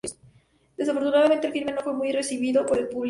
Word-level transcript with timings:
Desafortunadamente, 0.79 1.45
el 1.45 1.53
filme 1.53 1.73
no 1.73 1.81
fue 1.81 1.93
muy 1.93 2.07
bien 2.07 2.17
recibido 2.17 2.65
por 2.65 2.79
el 2.79 2.85
público. 2.87 2.99